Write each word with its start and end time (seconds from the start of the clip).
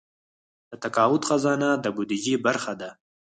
د 0.69 0.71
تقاعد 0.83 1.21
خزانه 1.29 1.69
د 1.83 1.85
بودیجې 1.95 2.35
برخه 2.45 2.73
ده 2.81 2.89